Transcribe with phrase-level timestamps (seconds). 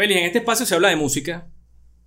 [0.00, 1.50] Félix, en este espacio se habla de música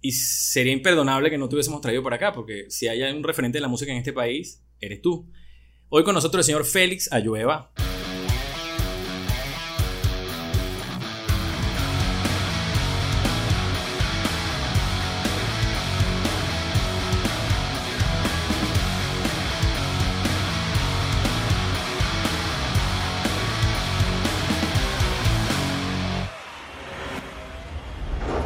[0.02, 3.58] y sería imperdonable que no te hubiésemos traído por acá, porque si hay un referente
[3.58, 5.32] de la música en este país, eres tú.
[5.90, 7.72] Hoy con nosotros el señor Félix Ayueva.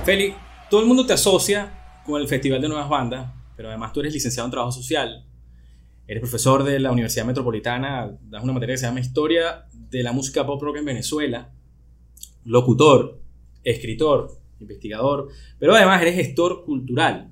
[0.08, 0.38] Félix,
[0.70, 4.14] todo el mundo te asocia con el Festival de Nuevas Bandas, pero además tú eres
[4.14, 5.28] licenciado en Trabajo Social,
[6.08, 10.14] eres profesor de la Universidad Metropolitana, das una materia que se llama Historia de la
[10.14, 11.54] Música Pop Rock en Venezuela,
[12.46, 13.22] locutor,
[13.66, 15.28] escritor, investigador,
[15.60, 17.30] pero además eres gestor cultural.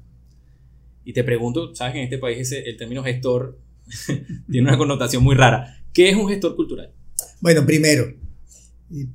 [1.06, 3.58] Y te pregunto, sabes que en este país el término gestor
[4.52, 5.82] tiene una connotación muy rara.
[5.94, 6.92] ¿Qué es un gestor cultural?
[7.40, 8.04] Bueno, primero,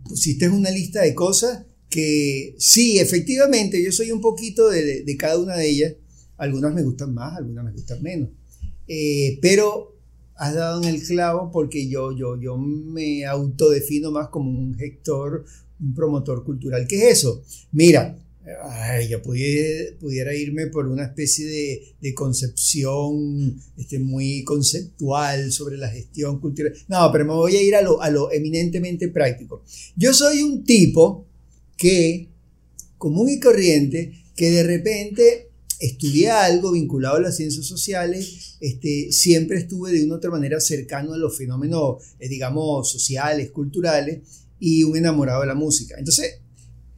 [0.02, 5.56] pusiste una lista de cosas que sí, efectivamente, yo soy un poquito de, cada una
[5.56, 5.94] de ellas.
[6.36, 8.30] Algunas me gustan más, algunas me gustan menos.
[8.86, 9.98] Eh, pero
[10.36, 15.44] has dado en el clavo porque yo, yo, yo me autodefino más como un gestor,
[15.80, 16.86] un promotor cultural.
[16.88, 17.42] ¿Qué es eso?
[17.72, 18.18] Mira,
[19.08, 25.88] yo pudiera, pudiera, irme por una especie de, de concepción este, muy conceptual sobre la
[25.88, 26.72] gestión cultural.
[26.88, 29.62] No, pero me voy a ir a lo, a lo eminentemente práctico.
[29.96, 31.26] Yo soy un tipo
[31.80, 32.28] que,
[32.98, 35.48] común y corriente, que de repente
[35.80, 40.60] estudié algo vinculado a las ciencias sociales, este, siempre estuve de una u otra manera
[40.60, 44.18] cercano a los fenómenos, eh, digamos, sociales, culturales,
[44.58, 45.94] y un enamorado de la música.
[45.98, 46.40] Entonces,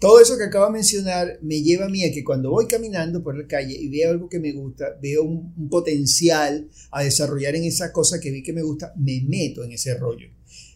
[0.01, 3.23] todo eso que acabo de mencionar me lleva a mí a que cuando voy caminando
[3.23, 7.55] por la calle y veo algo que me gusta, veo un, un potencial a desarrollar
[7.55, 10.27] en esa cosa que vi que me gusta, me meto en ese rollo.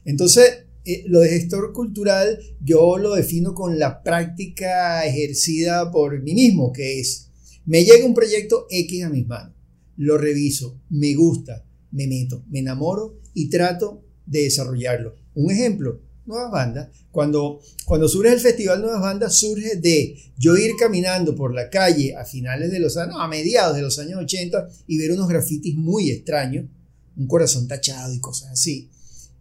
[0.05, 6.35] Entonces, eh, lo de gestor cultural yo lo defino con la práctica ejercida por mí
[6.35, 7.31] mismo, que es,
[7.65, 9.55] me llega un proyecto X a mis manos,
[9.97, 15.15] lo reviso, me gusta, me meto, me enamoro y trato de desarrollarlo.
[15.35, 16.89] Un ejemplo, Nuevas Bandas.
[17.11, 22.15] Cuando, cuando surge el Festival Nuevas Bandas, surge de yo ir caminando por la calle
[22.15, 25.75] a finales de los años, a mediados de los años 80 y ver unos grafitis
[25.77, 26.67] muy extraños,
[27.17, 28.91] un corazón tachado y cosas así,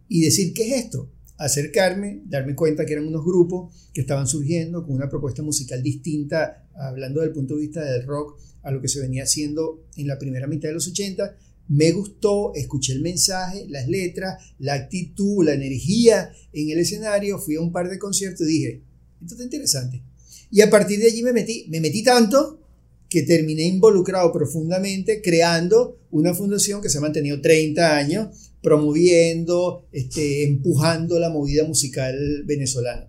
[0.08, 1.10] y decir, ¿qué es esto?
[1.38, 6.66] Acercarme, darme cuenta que eran unos grupos que estaban surgiendo con una propuesta musical distinta,
[6.74, 10.18] hablando del punto de vista del rock, a lo que se venía haciendo en la
[10.18, 11.36] primera mitad de los 80.
[11.68, 17.56] Me gustó, escuché el mensaje, las letras, la actitud, la energía en el escenario, fui
[17.56, 18.82] a un par de conciertos y dije,
[19.20, 20.02] esto está interesante.
[20.50, 22.60] Y a partir de allí me metí, me metí tanto
[23.08, 28.28] que terminé involucrado profundamente creando una fundación que se ha mantenido 30 años
[28.66, 32.16] promoviendo, este, empujando la movida musical
[32.46, 33.06] venezolana.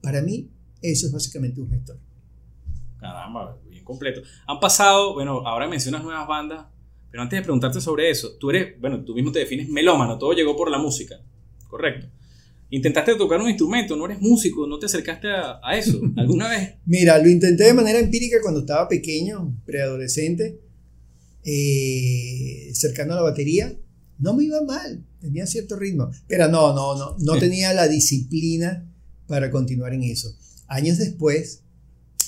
[0.00, 0.48] Para mí,
[0.82, 1.98] eso es básicamente un gestor.
[3.00, 4.22] Caramba, bien completo.
[4.46, 6.64] Han pasado, bueno, ahora mencionas nuevas bandas,
[7.10, 10.32] pero antes de preguntarte sobre eso, tú eres, bueno, tú mismo te defines melómano, todo
[10.32, 11.20] llegó por la música,
[11.66, 12.06] correcto.
[12.70, 16.74] Intentaste tocar un instrumento, no eres músico, no te acercaste a, eso alguna vez.
[16.86, 20.60] Mira, lo intenté de manera empírica cuando estaba pequeño, preadolescente,
[21.42, 23.76] eh, cercano a la batería
[24.20, 28.86] no me iba mal, tenía cierto ritmo, pero no, no, no, no tenía la disciplina
[29.26, 30.36] para continuar en eso.
[30.66, 31.62] Años después,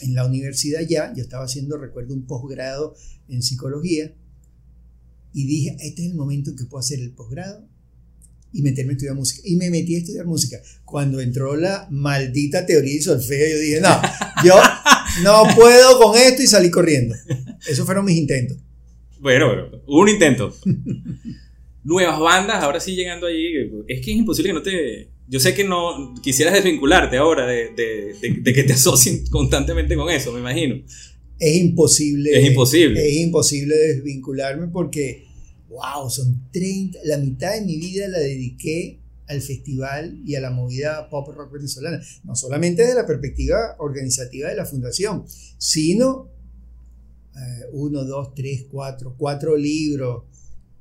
[0.00, 2.94] en la universidad ya, yo estaba haciendo, recuerdo, un posgrado
[3.28, 4.12] en psicología
[5.32, 7.66] y dije, este es el momento en que puedo hacer el posgrado
[8.52, 9.42] y meterme a estudiar música.
[9.44, 10.60] Y me metí a estudiar música.
[10.84, 14.00] Cuando entró la maldita teoría y solfeo, yo dije, no,
[14.44, 14.54] yo
[15.22, 17.14] no puedo con esto y salí corriendo.
[17.66, 18.58] Esos fueron mis intentos.
[19.20, 20.54] Bueno, bueno, un intento.
[21.84, 23.56] nuevas bandas, ahora sí llegando allí,
[23.88, 25.08] es que es imposible que no te...
[25.28, 30.32] Yo sé que no quisieras desvincularte ahora de, de, que te asocien constantemente con eso,
[30.32, 30.82] me imagino.
[31.38, 32.38] Es imposible.
[32.38, 33.08] Es imposible.
[33.08, 35.24] Es imposible desvincularme porque,
[35.68, 40.50] wow, son 30, la mitad de mi vida la dediqué al festival y a la
[40.50, 42.00] movida pop rock venezolana.
[42.24, 45.24] No solamente desde la perspectiva organizativa de la fundación,
[45.56, 46.30] sino
[47.34, 50.24] eh, uno, dos, tres, cuatro, cuatro libros,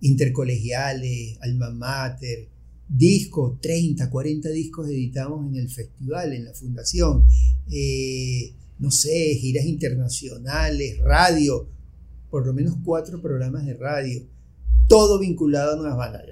[0.01, 2.49] intercolegiales, alma mater,
[2.87, 7.25] discos, 30, 40 discos editamos en el festival, en la fundación,
[7.71, 11.69] eh, no sé, giras internacionales, radio,
[12.29, 14.23] por lo menos cuatro programas de radio,
[14.87, 16.23] todo vinculado a nuevas bandas.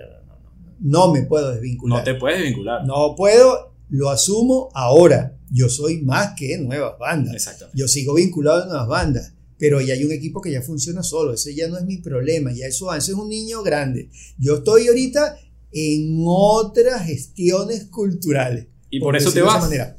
[0.81, 2.00] No, me puedo desvincular.
[2.00, 2.86] No te puedes desvincular.
[2.86, 5.38] No puedo, lo asumo ahora.
[5.51, 7.33] Yo soy más que nuevas bandas.
[7.33, 7.68] Exacto.
[7.74, 11.34] Yo sigo vinculado a nuevas bandas pero ya hay un equipo que ya funciona solo,
[11.34, 14.10] ese ya no es mi problema, ya eso, es un niño grande.
[14.40, 15.38] Yo estoy ahorita
[15.74, 18.68] en otras gestiones culturales.
[18.90, 19.62] ¿Y por, eso te vas?
[19.62, 19.96] Manera.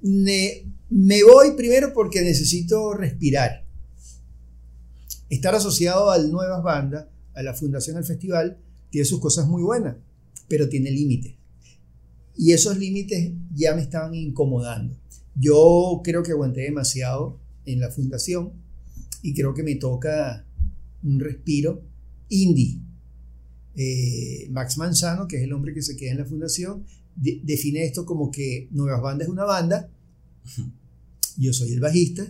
[0.00, 3.66] Me voy primero porque necesito respirar.
[5.28, 8.58] Estar asociado a nuevas bandas, a la fundación del festival,
[8.90, 9.96] tiene sus cosas muy buenas,
[10.48, 11.34] pero tiene límites.
[12.36, 14.96] Y esos límites ya me estaban incomodando.
[15.34, 18.61] Yo creo que aguanté demasiado en la fundación
[19.22, 20.44] y creo que me toca
[21.02, 21.82] un respiro
[22.28, 22.78] indie.
[23.74, 26.84] Eh, Max Manzano, que es el hombre que se queda en la fundación,
[27.14, 29.88] define esto como que Nuevas Bandas es una banda.
[31.38, 32.26] Yo soy el bajista.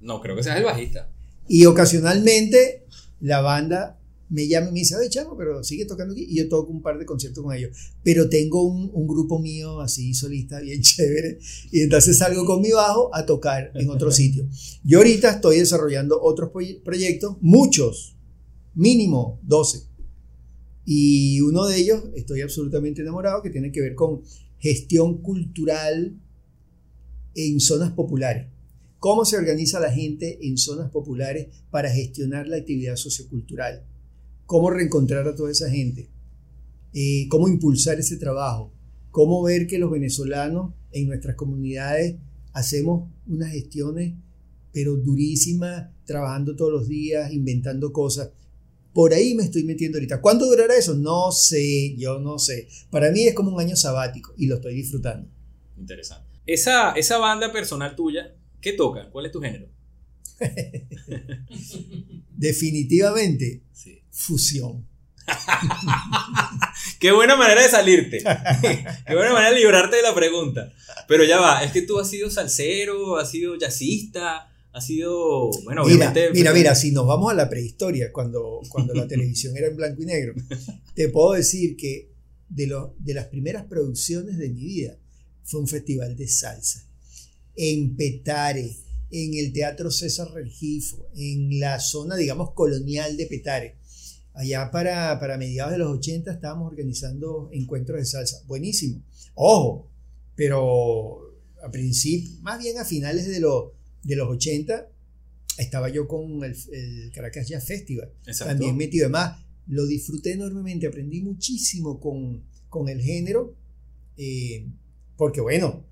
[0.00, 1.08] No, creo que seas el bajista.
[1.46, 2.84] Y ocasionalmente
[3.20, 3.97] la banda
[4.30, 6.26] me llama y me dice, oye, chamo, pero sigue tocando aquí.
[6.28, 7.76] Y yo toco un par de conciertos con ellos.
[8.02, 11.38] Pero tengo un, un, grupo mío así solista, bien chévere.
[11.70, 14.46] Y entonces salgo con mi bajo a tocar en otro sitio.
[14.84, 16.50] Yo ahorita estoy desarrollando otros
[16.84, 18.16] proyectos, muchos,
[18.74, 19.82] mínimo 12.
[20.84, 24.22] Y uno de ellos, estoy absolutamente enamorado, que tiene que ver con
[24.58, 26.18] gestión cultural
[27.34, 28.46] en zonas populares.
[28.98, 33.87] ¿Cómo se organiza la gente en zonas populares para gestionar la actividad sociocultural?
[34.48, 36.08] ¿Cómo reencontrar a toda esa gente?
[36.94, 38.72] Eh, ¿Cómo impulsar ese trabajo?
[39.10, 42.16] ¿Cómo ver que los venezolanos en nuestras comunidades
[42.54, 44.14] hacemos unas gestiones,
[44.72, 48.30] pero durísimas, trabajando todos los días, inventando cosas?
[48.94, 50.22] Por ahí me estoy metiendo ahorita.
[50.22, 50.94] ¿Cuánto durará eso?
[50.94, 52.68] No sé, yo no sé.
[52.88, 55.28] Para mí es como un año sabático y lo estoy disfrutando.
[55.76, 56.40] Interesante.
[56.46, 59.10] Esa, esa banda personal tuya, ¿qué toca?
[59.10, 59.68] ¿Cuál es tu género?
[62.34, 63.62] Definitivamente,
[64.18, 64.86] fusión.
[66.98, 68.18] Qué buena manera de salirte.
[69.06, 70.72] Qué buena manera de librarte de la pregunta.
[71.06, 75.84] Pero ya va, es que tú has sido salsero, has sido jazzista, ha sido, bueno,
[75.84, 79.76] mira, Mira, mira, si nos vamos a la prehistoria, cuando, cuando la televisión era en
[79.76, 80.34] blanco y negro,
[80.94, 82.12] te puedo decir que
[82.48, 84.96] de, lo, de las primeras producciones de mi vida
[85.44, 86.84] fue un festival de salsa.
[87.54, 88.76] En Petare,
[89.10, 93.78] en el Teatro César Regifo, en la zona, digamos, colonial de Petare.
[94.38, 98.40] Allá para, para mediados de los 80 estábamos organizando encuentros de salsa.
[98.46, 99.02] Buenísimo.
[99.34, 99.90] Ojo,
[100.36, 103.72] pero a principio, más bien a finales de los
[104.04, 104.88] de los 80
[105.58, 108.12] estaba yo con el, Caracas Jazz Festival.
[108.38, 109.06] También metido.
[109.06, 113.56] Además, lo disfruté enormemente, aprendí muchísimo con, con el género,
[114.16, 114.68] eh,
[115.16, 115.84] porque bueno,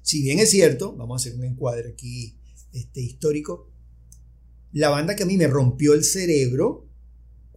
[0.00, 2.38] si bien es cierto, vamos a hacer un encuadre aquí
[2.72, 3.70] este, histórico,
[4.72, 6.89] la banda que a mí me rompió el cerebro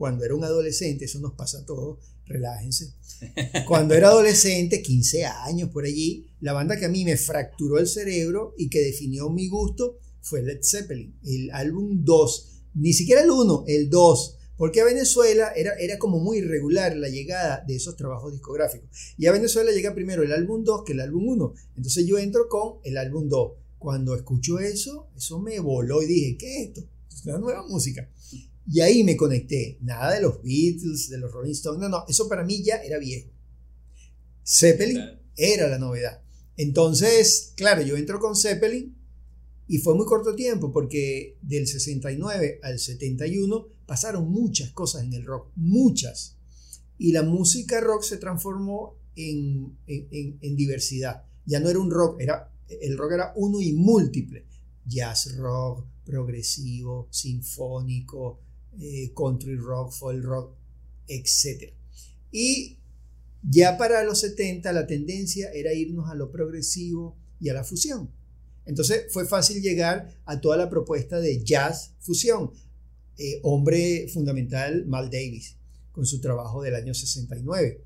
[0.03, 2.93] cuando era un adolescente, eso nos pasa a todos, relájense.
[3.65, 7.87] Cuando era adolescente, 15 años por allí, la banda que a mí me fracturó el
[7.87, 13.31] cerebro y que definió mi gusto fue Led Zeppelin, el álbum 2, ni siquiera el
[13.31, 17.95] 1, el 2, porque a Venezuela era, era como muy irregular la llegada de esos
[17.95, 18.89] trabajos discográficos.
[19.17, 21.53] Y a Venezuela llega primero el álbum 2 que el álbum 1.
[21.77, 23.53] Entonces yo entro con el álbum 2.
[23.79, 26.81] Cuando escucho eso, eso me voló y dije, ¿qué es esto?
[27.09, 28.09] Es una nueva música.
[28.71, 29.77] Y ahí me conecté.
[29.81, 31.81] Nada de los Beatles, de los Rolling Stones.
[31.81, 33.29] No, no, eso para mí ya era viejo.
[34.45, 35.01] Zeppelin
[35.35, 36.21] era la novedad.
[36.57, 38.95] Entonces, claro, yo entro con Zeppelin
[39.67, 45.25] y fue muy corto tiempo porque del 69 al 71 pasaron muchas cosas en el
[45.25, 46.37] rock, muchas.
[46.97, 51.25] Y la música rock se transformó en, en diversidad.
[51.45, 54.45] Ya no era un rock, era, el rock era uno y múltiple.
[54.85, 58.39] Jazz rock, progresivo, sinfónico,
[58.79, 60.55] eh, country rock, folk rock,
[61.07, 61.73] etc.
[62.31, 62.77] Y
[63.41, 68.09] ya para los 70 la tendencia era irnos a lo progresivo y a la fusión.
[68.65, 72.51] Entonces fue fácil llegar a toda la propuesta de jazz fusión.
[73.17, 75.57] Eh, hombre fundamental, Mal Davis,
[75.91, 77.83] con su trabajo del año 69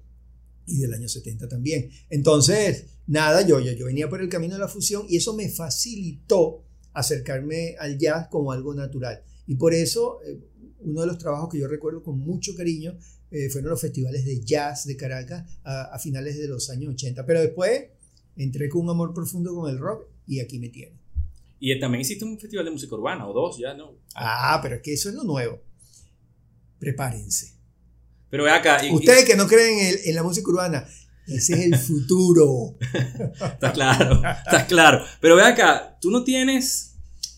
[0.67, 1.89] y del año 70 también.
[2.09, 5.49] Entonces, nada, yo, yo, yo venía por el camino de la fusión y eso me
[5.49, 6.63] facilitó
[6.93, 9.23] acercarme al jazz como algo natural.
[9.47, 10.39] Y por eso eh,
[10.81, 12.97] uno de los trabajos que yo recuerdo con mucho cariño
[13.31, 17.25] eh, fueron los festivales de jazz de Caracas a, finales de los años 80.
[17.25, 17.85] Pero después
[18.35, 20.95] entré con un amor profundo con el rock y aquí me tiene.
[21.59, 23.95] Y también hiciste un festival de música urbana o dos, ya, ¿no?
[24.15, 25.59] Ah, pero es que eso es lo nuevo.
[26.79, 27.53] Prepárense.
[28.29, 28.79] Pero ve acá.
[28.91, 30.87] Ustedes que no creen en, en la música urbana,
[31.27, 32.77] ese es el futuro.
[33.33, 35.03] está claro, está claro.
[35.19, 36.86] Pero ve acá, tú no tienes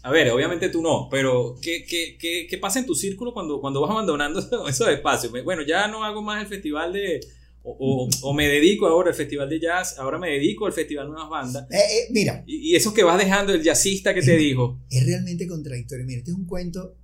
[0.09, 3.61] a ver, obviamente tú no, pero ¿qué, qué, qué, qué pasa en tu círculo cuando,
[3.61, 5.31] cuando vas abandonando esos espacios?
[5.43, 7.19] Bueno, ya no hago más el festival de...
[7.61, 11.11] O, o, me dedico ahora al festival de jazz, ahora me dedico al festival de
[11.11, 11.67] Nuevas Bandas.
[11.69, 12.43] Eh, eh, mira.
[12.47, 14.79] Y, eso que vas dejando, el jazzista que te dijo.
[14.89, 16.05] Es realmente contradictorio.
[16.05, 16.95] Mira, este es un cuento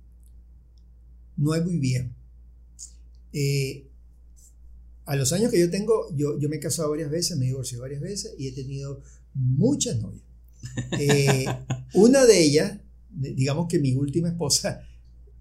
[1.36, 2.14] nuevo y bien.
[3.32, 3.86] Eh,
[5.04, 7.48] a los años que yo tengo, yo, yo me he casado varias veces, me he
[7.48, 9.02] divorciado varias veces y he tenido
[9.34, 10.24] muchas novias.
[10.98, 11.46] Eh,
[11.94, 12.78] una de ellas,
[13.16, 14.80] digamos que mi última esposa,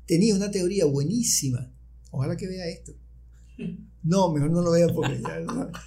[0.06, 1.72] tenía una teoría buenísima.
[2.12, 2.94] Ojalá que vea esto.
[4.04, 5.22] No, mejor no lo vea porque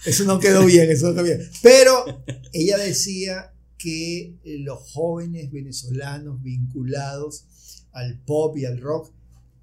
[0.07, 1.51] eso no quedó bien, eso no quedó bien.
[1.63, 7.47] Pero ella decía que los jóvenes venezolanos vinculados
[7.93, 9.13] al pop y al rock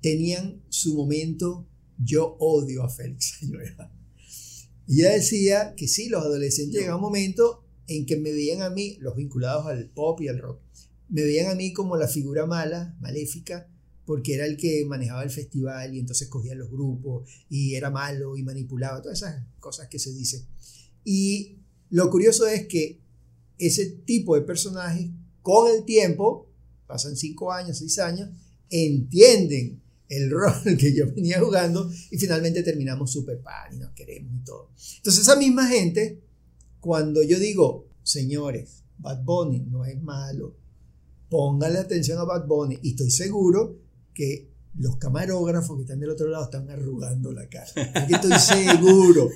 [0.01, 1.67] tenían su momento
[1.97, 3.39] yo odio a Félix
[4.87, 8.69] Y ella decía que sí, los adolescentes llegaban un momento en que me veían a
[8.69, 10.59] mí, los vinculados al pop y al rock,
[11.09, 13.67] me veían a mí como la figura mala, maléfica,
[14.05, 18.37] porque era el que manejaba el festival y entonces cogía los grupos y era malo
[18.37, 20.45] y manipulaba, todas esas cosas que se dicen.
[21.03, 21.57] Y
[21.89, 23.01] lo curioso es que
[23.57, 25.09] ese tipo de personajes,
[25.41, 26.51] con el tiempo,
[26.87, 28.29] pasan cinco años, seis años,
[28.69, 34.35] entienden el rol que yo venía jugando y finalmente terminamos super pan y nos queremos
[34.35, 34.71] y todo.
[34.97, 36.21] Entonces esa misma gente,
[36.79, 40.55] cuando yo digo, señores, Bad Bunny no es malo,
[41.29, 43.77] pónganle atención a Bad Bunny y estoy seguro
[44.13, 47.71] que los camarógrafos que están del otro lado están arrugando la cara.
[48.09, 49.29] estoy seguro.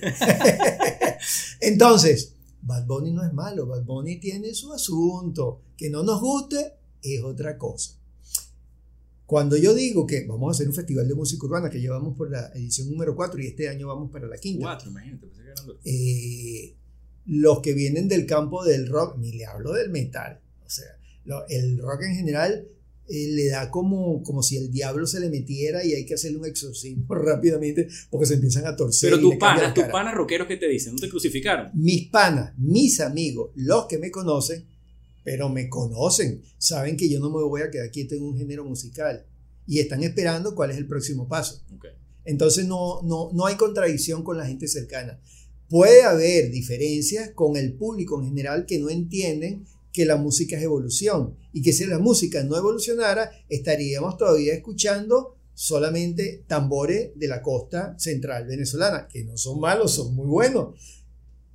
[1.62, 5.62] Entonces, Bad Bunny no es malo, Bad Bunny tiene su asunto.
[5.77, 7.96] Que no nos guste es otra cosa.
[9.25, 12.31] Cuando yo digo que vamos a hacer un festival de música urbana que llevamos por
[12.31, 14.63] la edición número 4 y este año vamos para la quinta.
[14.63, 15.27] 4, imagínate,
[15.86, 16.75] eh,
[17.27, 20.41] los que vienen del campo del rock, ni le hablo del metal.
[20.65, 20.99] O sea,
[21.49, 22.67] el rock en general
[23.11, 26.38] eh, le da como, como si el diablo se le metiera y hay que hacerle
[26.38, 29.09] un exorcismo rápidamente porque se empiezan a torcer.
[29.09, 31.71] Pero tus panas, tus panas rockeros que te dicen, ¿no te crucificaron?
[31.73, 34.63] Mis panas, mis amigos, los que me conocen,
[35.23, 38.63] pero me conocen, saben que yo no me voy a quedar quieto en un género
[38.63, 39.25] musical
[39.65, 41.63] y están esperando cuál es el próximo paso.
[42.25, 45.19] Entonces no, no, no hay contradicción con la gente cercana.
[45.67, 50.63] Puede haber diferencias con el público en general que no entienden que la música es
[50.63, 57.41] evolución y que si la música no evolucionara, estaríamos todavía escuchando solamente tambores de la
[57.41, 60.75] costa central venezolana, que no son malos, son muy buenos.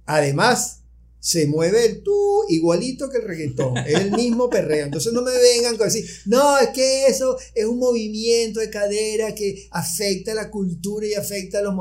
[0.05, 0.83] Además,
[1.25, 4.85] se mueve el tú igualito que el reggaetón, es el mismo perreo.
[4.85, 9.35] Entonces no me vengan con decir, no, es que eso es un movimiento de cadera
[9.35, 11.75] que afecta a la cultura y afecta a los...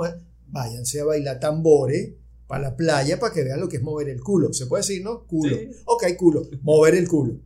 [0.47, 2.13] Váyanse a bailar tambores
[2.55, 4.53] a la playa para que vean lo que es mover el culo.
[4.53, 5.25] ¿Se puede decir, no?
[5.25, 5.57] Culo.
[5.85, 6.47] Ok, culo.
[6.61, 7.39] Mover el culo.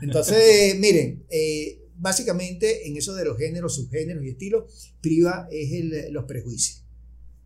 [0.00, 6.12] Entonces, miren, eh, básicamente en eso de los géneros, subgéneros y estilos, priva es el,
[6.12, 6.84] los prejuicios.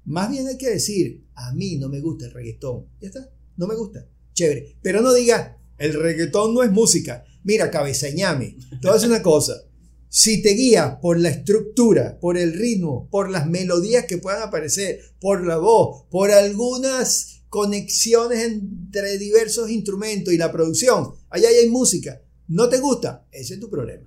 [0.04, 2.86] Más bien hay que decir, a mí no me gusta el reggaetón.
[3.00, 4.06] Ya está, no me gusta.
[4.32, 4.76] Chévere.
[4.82, 7.24] Pero no diga, el reggaetón no es música.
[7.44, 8.56] Mira, cabezañame.
[8.70, 9.62] Te voy a decir una cosa.
[10.10, 15.00] Si te guías por la estructura, por el ritmo, por las melodías que puedan aparecer,
[15.20, 22.22] por la voz, por algunas conexiones entre diversos instrumentos y la producción, allá hay música,
[22.46, 24.06] no te gusta, ese es tu problema.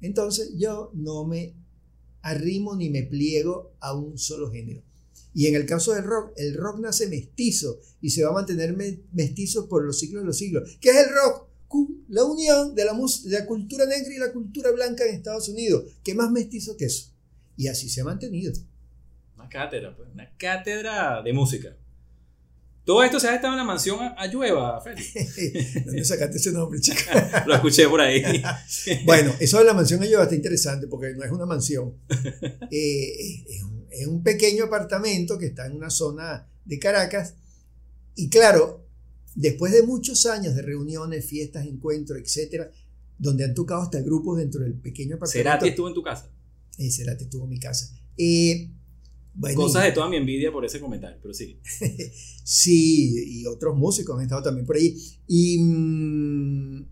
[0.00, 1.54] Entonces yo no me
[2.22, 4.82] arrimo ni me pliego a un solo género.
[5.34, 8.74] Y en el caso del rock, el rock nace mestizo y se va a mantener
[9.12, 10.78] mestizo por los siglos de los siglos.
[10.80, 11.46] ¿Qué es el rock?
[12.08, 15.84] La unión de la, de la cultura negra y la cultura blanca en Estados Unidos.
[16.04, 17.12] ¿Qué más mestizo que eso?
[17.56, 18.52] Y así se ha mantenido.
[19.34, 21.76] Una cátedra, pues, una cátedra de música.
[22.84, 25.12] Todo esto se ha estado en la mansión Ayueva, Félix.
[25.86, 27.44] ¿Dónde sacaste ese nombre, chica?
[27.46, 28.22] Lo escuché por ahí.
[29.04, 31.94] bueno, eso de la mansión Ayueva está interesante porque no es una mansión.
[32.70, 37.34] Eh, es, un, es un pequeño apartamento que está en una zona de Caracas.
[38.14, 38.85] Y claro,
[39.36, 42.70] después de muchos años de reuniones, fiestas, encuentros, etcétera,
[43.18, 45.50] donde han tocado hasta grupos dentro del pequeño apartamento.
[45.50, 46.30] ¿Cerati estuvo en tu casa?
[46.78, 47.96] Eh, Cerati estuvo en mi casa.
[48.16, 48.70] Eh,
[49.54, 51.60] Cosas de toda mi envidia por ese comentario, pero sí.
[52.44, 54.96] sí, y otros músicos han estado también por ahí.
[55.28, 56.86] Y mm,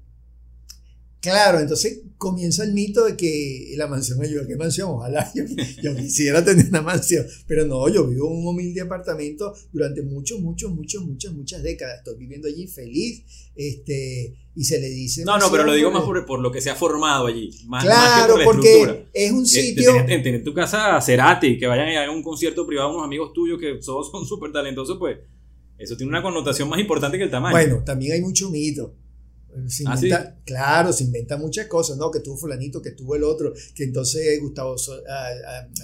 [1.24, 4.46] Claro, entonces comienza el mito de que la mansión ayuda.
[4.46, 4.90] ¿Qué mansión?
[4.90, 10.02] Ojalá yo, quisiera tener una mansión, pero no, yo vivo en un humilde apartamento durante
[10.02, 11.96] muchos, muchos, muchos, muchas, muchas décadas.
[12.00, 13.24] Estoy viviendo allí feliz,
[13.56, 15.24] este, y se le dice.
[15.24, 17.48] No, no, pero lo digo más por, por, lo que se ha formado allí.
[17.68, 19.92] Más, claro, porque es un eh, sitio.
[20.06, 24.10] En tu casa Cerati, que vayan a un concierto privado unos amigos tuyos que todos
[24.10, 25.20] son súper talentosos, pues
[25.78, 27.56] eso tiene una connotación más importante que el tamaño.
[27.56, 28.94] Bueno, también hay mucho mito.
[29.68, 32.10] Se ¿Ah, Claro, se inventa muchas cosas, ¿no?
[32.10, 34.76] Que tuvo fulanito, que tuvo el otro, que entonces Gustavo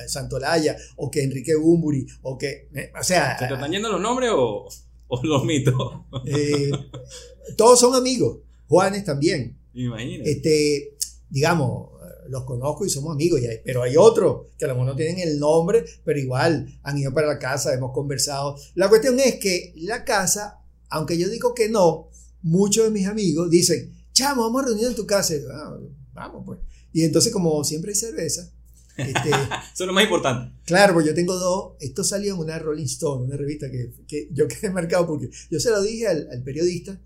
[0.07, 3.39] Santolaya, o que Enrique Bumburi, o que, eh, o sea...
[3.39, 4.69] ¿Se te están yendo los nombres o,
[5.23, 5.75] los mitos?
[6.27, 6.71] Eh,
[7.57, 9.59] todos son amigos, Juanes también.
[9.73, 10.31] Imagínate.
[10.31, 10.97] Este,
[11.29, 11.91] digamos,
[12.31, 15.39] los conozco y somos amigos, pero hay otros que a lo mejor no tienen el
[15.39, 18.57] nombre, pero igual han ido para la casa, hemos conversado.
[18.75, 22.10] La cuestión es que la casa, aunque yo digo que no,
[22.43, 25.35] muchos de mis amigos dicen, chamo, vamos a reunir en tu casa.
[25.53, 25.79] Ah,
[26.13, 26.59] vamos, pues.
[26.93, 28.51] Y entonces, como siempre hay cerveza,
[28.97, 29.31] este,
[29.75, 30.55] Eso es lo más importante.
[30.65, 31.75] Claro, pues yo tengo dos.
[31.81, 35.61] Esto salió en una Rolling Stone, una revista que, que yo quedé marcado porque yo
[35.61, 37.01] se lo dije al, al, periodista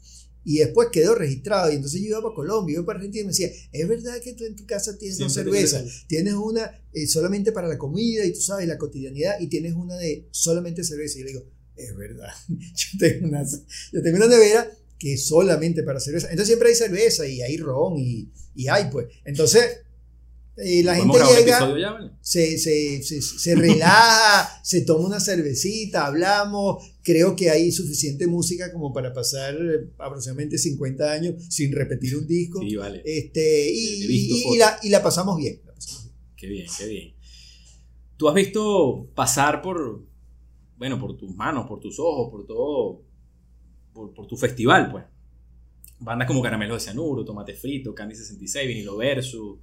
[0.45, 1.71] y después quedó registrado.
[1.71, 4.33] Y entonces yo iba para Colombia, iba para Argentina y me decía: Es verdad que
[4.35, 6.05] tú en tu casa tienes dos cervezas.
[6.07, 9.97] Tienes una eh, solamente para la comida y tú sabes la cotidianidad, y tienes una
[9.97, 11.19] de solamente cerveza.
[11.19, 12.33] Y yo le digo: Es verdad.
[12.49, 13.45] Yo tengo una,
[13.93, 16.29] yo tengo una nevera que solamente para cerveza.
[16.29, 19.09] Entonces siempre hay cerveza y hay ron y, y hay, pues.
[19.25, 19.85] Entonces
[20.57, 26.93] y la gente llega, ya, se, se, se, se, relaja, se toma una cervecita, hablamos.
[27.03, 29.57] Creo que hay suficiente música como para pasar
[29.99, 32.61] aproximadamente 50 años sin repetir un disco.
[32.61, 33.03] Sí, vale.
[33.05, 36.17] Este, y, y, la, y, la, pasamos bien, la pasamos bien.
[36.37, 37.15] Qué bien, qué bien.
[38.17, 40.05] Tú has visto pasar por,
[40.77, 43.03] bueno, por tus manos, por tus ojos, por todo,
[43.95, 45.05] por, por tu festival, pues.
[46.01, 49.59] Bandas como Caramelo de Cianuro, Tomate Frito, Candy 66, Vinilo Versus.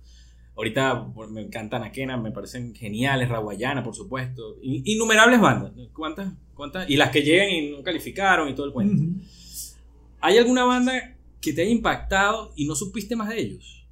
[0.56, 4.58] Ahorita me encantan Aquena, me parecen geniales, Raguayana, por supuesto.
[4.62, 5.72] Innumerables bandas.
[5.94, 6.34] ¿Cuántas?
[6.56, 6.90] ¿Cuántas?
[6.90, 9.04] Y las que llegan y no calificaron y todo el cuento.
[10.20, 13.88] ¿Hay alguna banda que te haya impactado y no supiste más de ellos?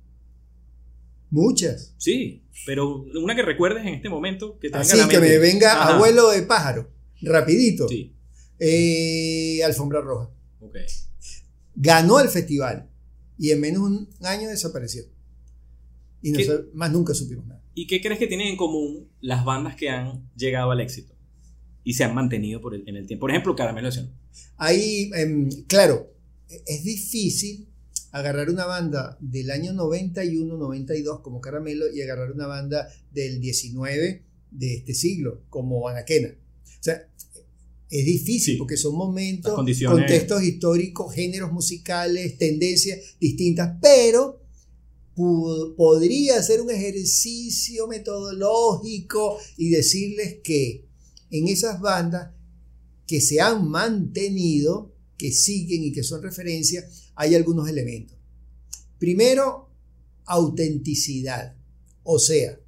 [1.32, 1.94] Muchas.
[1.98, 6.30] Sí, pero una que recuerdes en este momento que te Así que me venga abuelo
[6.32, 6.90] de pájaro,
[7.22, 7.88] rapidito.
[7.88, 8.14] Sí.
[8.60, 10.30] Eh, Alfombra Roja.
[10.60, 10.78] Ok.
[11.76, 12.90] Ganó el festival
[13.38, 15.04] y en menos de un año desapareció.
[16.22, 16.40] Y no
[16.74, 17.64] más nunca supimos nada.
[17.74, 21.16] ¿Y qué crees que tienen en común las bandas que han llegado al éxito
[21.86, 23.22] y se han mantenido por el, en el tiempo?
[23.22, 24.10] Por ejemplo, Caramelo de
[24.58, 26.14] Ahí, em, claro,
[26.66, 27.70] es difícil
[28.12, 34.26] agarrar una banda del año 91, 92 como Caramelo y agarrar una banda del 19
[34.52, 36.30] de este siglo como Anaquena.
[36.30, 37.08] O sea,
[37.90, 44.40] es difícil porque son momentos, contextos históricos, géneros musicales, tendencias distintas, pero
[45.76, 50.86] podría hacer un ejercicio metodológico y decirles que
[51.32, 52.32] en esas bandas
[53.06, 58.18] que se han mantenido, que siguen y que son referencia, hay algunos elementos.
[58.98, 59.70] Primero,
[60.26, 61.56] autenticidad.
[62.04, 62.60] O sea,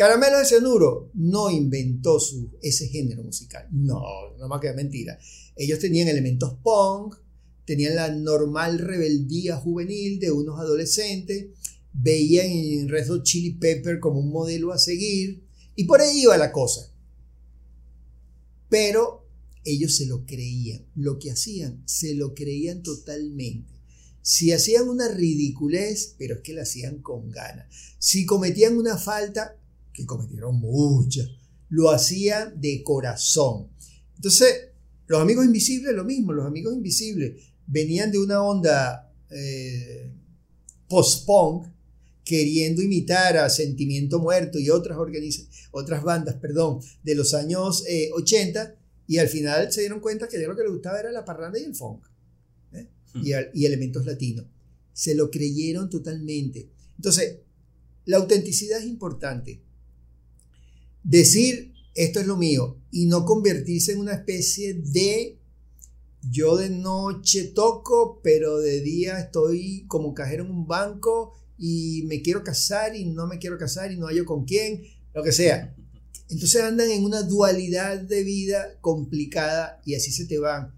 [0.00, 3.68] Caramelo de Cianuro no inventó su, ese género musical.
[3.70, 4.00] No,
[4.38, 5.18] no más que mentira.
[5.54, 7.16] Ellos tenían elementos punk,
[7.66, 11.48] tenían la normal rebeldía juvenil de unos adolescentes,
[11.92, 15.44] veían en Red Chili Pepper como un modelo a seguir,
[15.76, 16.90] y por ahí iba la cosa.
[18.70, 19.28] Pero
[19.64, 23.74] ellos se lo creían, lo que hacían, se lo creían totalmente.
[24.22, 27.66] Si hacían una ridiculez, pero es que la hacían con ganas.
[27.98, 29.59] Si cometían una falta,
[29.92, 31.28] que cometieron muchas,
[31.68, 33.68] lo hacían de corazón.
[34.16, 34.70] Entonces,
[35.06, 40.12] los amigos invisibles, lo mismo, los amigos invisibles venían de una onda eh,
[40.88, 41.66] post-punk,
[42.24, 44.98] queriendo imitar a Sentimiento Muerto y otras,
[45.70, 48.76] otras bandas perdón, de los años 80, eh,
[49.06, 51.64] y al final se dieron cuenta que lo que les gustaba era la parranda y
[51.64, 52.04] el funk,
[52.72, 52.86] ¿eh?
[53.14, 53.26] hmm.
[53.26, 54.46] y, y elementos latinos.
[54.92, 56.68] Se lo creyeron totalmente.
[56.96, 57.38] Entonces,
[58.04, 59.60] la autenticidad es importante.
[61.02, 65.38] Decir, esto es lo mío, y no convertirse en una especie de
[66.28, 72.22] yo de noche toco, pero de día estoy como cajero en un banco y me
[72.22, 74.82] quiero casar y no me quiero casar y no hallo con quién,
[75.14, 75.74] lo que sea.
[76.28, 80.74] Entonces andan en una dualidad de vida complicada y así se te van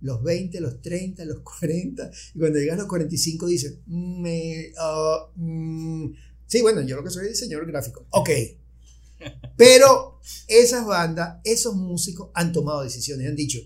[0.00, 5.28] los 20, los 30, los 40 y cuando llegas a los 45 dices, me, ah,
[5.36, 6.12] mm".
[6.46, 8.06] sí, bueno, yo lo que soy es diseñador gráfico.
[8.10, 8.30] Ok.
[9.56, 13.58] Pero esas bandas, esos músicos han tomado decisiones, han dicho,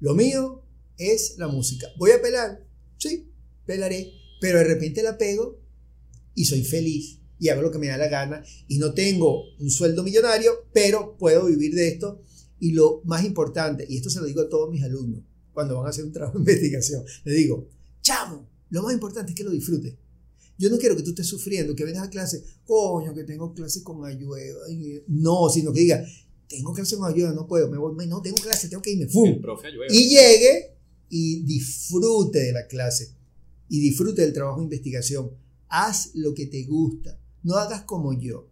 [0.00, 0.64] lo mío
[0.98, 1.88] es la música.
[1.98, 2.64] ¿Voy a pelar?
[2.98, 3.30] Sí,
[3.66, 5.60] pelaré, pero de repente la pego
[6.34, 9.70] y soy feliz y hago lo que me da la gana y no tengo un
[9.70, 12.22] sueldo millonario, pero puedo vivir de esto.
[12.60, 15.86] Y lo más importante, y esto se lo digo a todos mis alumnos cuando van
[15.86, 17.68] a hacer un trabajo de investigación, les digo,
[18.00, 19.94] chamo, lo más importante es que lo disfrutes.
[20.58, 23.82] Yo no quiero que tú estés sufriendo, que vengas a clase, coño, que tengo clase
[23.82, 24.38] con ayuda.
[25.08, 26.04] No, sino que diga,
[26.48, 29.40] tengo clase con ayuda, no puedo, me voy, no, tengo clase, tengo que irme, ¡fum!
[29.90, 30.76] Y llegue
[31.08, 33.14] y disfrute de la clase
[33.68, 35.30] y disfrute del trabajo de investigación.
[35.68, 38.48] Haz lo que te gusta, no hagas como yo.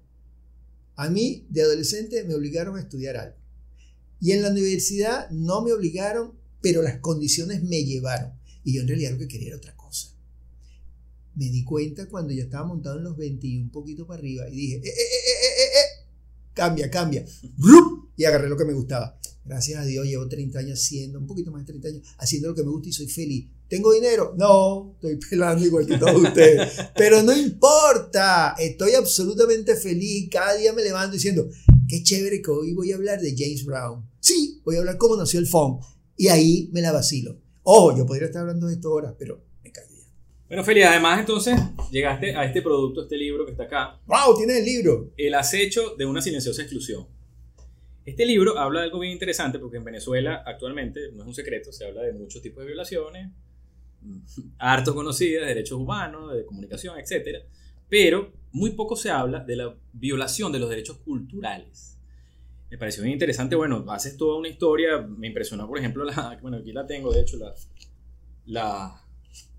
[0.96, 3.36] A mí, de adolescente, me obligaron a estudiar algo.
[4.20, 8.32] Y en la universidad no me obligaron, pero las condiciones me llevaron.
[8.64, 9.79] Y yo en realidad lo que quería era otra cosa.
[11.40, 14.46] Me di cuenta cuando yo estaba montado en los 20 y un poquito para arriba
[14.50, 16.07] y dije, eh, eh, eh, eh
[16.53, 17.24] cambia, cambia.
[18.14, 19.18] Y agarré lo que me gustaba.
[19.42, 22.55] Gracias a Dios llevo 30 años haciendo, un poquito más de 30 años, haciendo lo
[22.55, 23.48] que me gusta y soy feliz.
[23.68, 24.35] ¿Tengo dinero?
[24.37, 26.72] No, estoy pelando igual que todos ustedes.
[26.94, 30.29] Pero no importa, estoy absolutamente feliz.
[30.31, 31.48] Cada día me levanto diciendo,
[31.88, 34.07] qué chévere que hoy voy a hablar de James Brown.
[34.20, 35.83] Sí, voy a hablar cómo nació el funk.
[36.18, 37.40] Y ahí me la vacilo.
[37.62, 39.49] Ojo, yo podría estar hablando de esto ahora, pero ya.
[40.50, 41.56] Bueno, Feli, además entonces
[41.92, 44.00] llegaste a este producto, este libro que está acá.
[44.04, 44.36] ¡Wow!
[44.36, 45.12] Tienes el libro.
[45.16, 47.06] El acecho de una silenciosa exclusión.
[48.04, 51.70] Este libro habla de algo bien interesante porque en Venezuela actualmente, no es un secreto,
[51.70, 53.30] se habla de muchos tipos de violaciones,
[54.58, 57.44] harto conocidas, de derechos humanos, de comunicación, etc.
[57.88, 61.96] Pero muy poco se habla de la violación de los derechos culturales.
[62.72, 66.56] Me pareció bien interesante, bueno, haces toda una historia, me impresionó, por ejemplo, la, bueno,
[66.56, 67.54] aquí la tengo, de hecho, la,
[68.46, 69.00] la,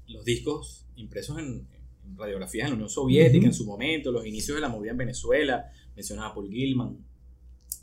[0.10, 1.68] los discos impresos en,
[2.16, 5.72] radiografías en la Unión Soviética en su momento, los inicios de la movida en Venezuela,
[5.96, 6.98] mencionaba a Paul Gilman.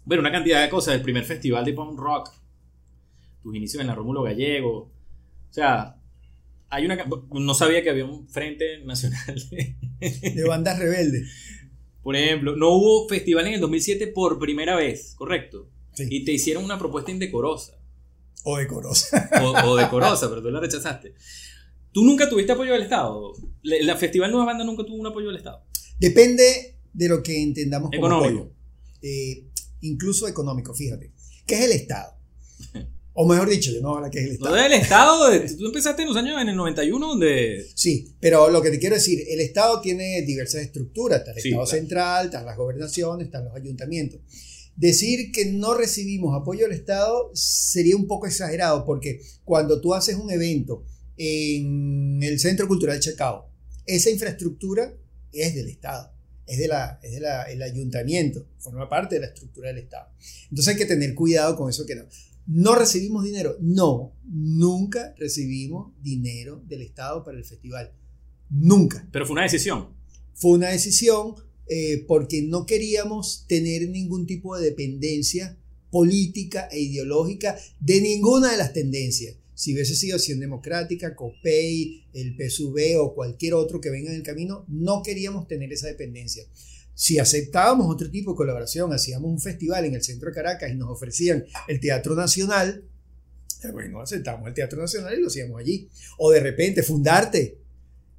[0.05, 2.31] Bueno, una cantidad de cosas, el primer festival de punk rock,
[3.43, 4.91] tus inicios en la Rómulo Gallego.
[5.51, 5.97] O sea,
[6.71, 9.43] hay una no sabía que había un frente nacional
[10.01, 11.31] de bandas rebeldes.
[12.03, 15.69] Por ejemplo, no hubo festival en el 2007 por primera vez, ¿correcto?
[15.99, 17.75] Y te hicieron una propuesta indecorosa.
[18.45, 19.29] O decorosa.
[19.65, 21.15] O, decorosa, pero tú la rechazaste.
[21.99, 23.33] ¿Tú nunca tuviste apoyo del Estado?
[23.65, 25.65] ¿La Festival Nueva Banda nunca tuvo un apoyo del Estado?
[25.99, 28.53] Depende de lo que entendamos como económico.
[29.03, 29.49] Eh,
[29.81, 31.13] incluso económico, fíjate.
[31.45, 32.13] ¿Qué es el Estado?
[33.15, 34.55] O mejor dicho, yo no hablo que es el Estado.
[34.55, 37.67] No, el Estado, tú empezaste en los años, en el 91, donde...
[37.75, 41.67] Sí, pero lo que te quiero decir, el Estado tiene diversas estructuras, está el Estado
[41.67, 44.21] central, están las gobernaciones, están los ayuntamientos.
[44.77, 50.15] Decir que no recibimos apoyo del Estado sería un poco exagerado, porque cuando tú haces
[50.15, 50.85] un evento
[51.19, 53.51] en el Centro Cultural Chacao,
[53.85, 54.95] esa infraestructura
[55.33, 60.09] es del Estado es, de la, el ayuntamiento, forma parte de la estructura del Estado.
[60.51, 62.05] Entonces hay que tener cuidado con eso que no.
[62.47, 63.57] ¿No recibimos dinero?
[63.61, 67.93] No, nunca recibimos dinero del Estado para el festival.
[68.49, 69.07] Nunca.
[69.13, 69.89] Pero fue una decisión.
[70.35, 71.35] Fue una decisión
[71.67, 75.59] eh, porque no queríamos tener ningún tipo de dependencia
[75.91, 79.37] política e ideológica de ninguna de las tendencias.
[79.59, 84.23] Si hubiese sido Acción Democrática, COPEI, el PSUV o cualquier otro que venga en el
[84.23, 86.45] camino, no queríamos tener esa dependencia.
[86.95, 90.77] Si aceptábamos otro tipo de colaboración, hacíamos un festival en el centro de Caracas y
[90.77, 92.85] nos ofrecían el Teatro Nacional,
[93.65, 95.89] eh, bueno, aceptamos el Teatro Nacional y lo hacíamos allí.
[96.19, 97.59] O de repente, Fundarte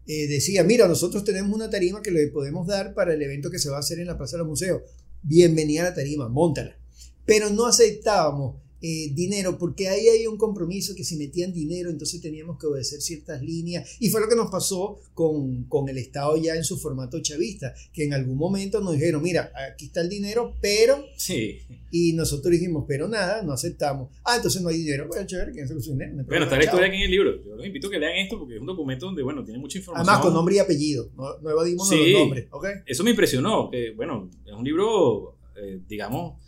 [0.08, 3.60] eh, decía, mira, nosotros tenemos una tarima que le podemos dar para el evento que
[3.60, 4.82] se va a hacer en la Plaza de los Museos.
[5.24, 6.78] Bienvenida a la tarima, montala.
[7.26, 12.22] Pero no aceptábamos eh, dinero, porque ahí hay un compromiso que si metían dinero, entonces
[12.22, 13.98] teníamos que obedecer ciertas líneas.
[14.00, 17.74] Y fue lo que nos pasó con, con, el Estado ya en su formato chavista,
[17.92, 21.06] que en algún momento nos dijeron, mira, aquí está el dinero, pero...
[21.18, 21.60] Sí.
[21.92, 24.10] Y nosotros dijimos, pero nada, no aceptamos.
[24.24, 25.08] Ah, entonces no hay dinero.
[25.08, 26.24] Bueno, chévere, ¿quién se lo dinero?
[26.28, 27.44] bueno, está la historia aquí en el libro.
[27.44, 29.80] Yo los invito a que lean esto porque es un documento donde, bueno, tiene mucha
[29.80, 30.08] información.
[30.08, 31.10] Además, con nombre y apellido.
[31.18, 32.48] No, no evadimos los nombres.
[32.52, 32.74] ¿okay?
[32.86, 33.70] Eso me impresionó.
[33.72, 36.40] Que, bueno, es un libro, eh, digamos,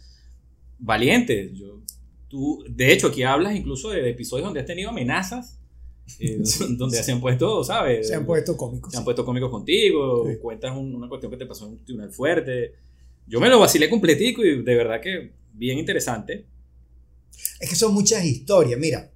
[0.78, 1.52] valiente.
[1.54, 1.82] Yo
[2.32, 5.60] Tú, de hecho, aquí hablas incluso de, episodios donde has tenido amenazas,
[6.18, 6.42] eh,
[6.78, 8.08] donde se han puesto, ¿sabes?
[8.08, 8.90] Se han puesto cómicos.
[8.90, 12.74] Se han puesto cómicos contigo, cuentas una cuestión que te pasó en un tribunal fuerte.
[13.28, 16.46] Yo me lo vacilé completico y de verdad que bien interesante.
[17.60, 19.12] Es que son muchas historias, mira,